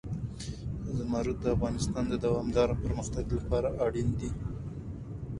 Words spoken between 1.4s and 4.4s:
د افغانستان د دوامداره پرمختګ لپاره اړین دي.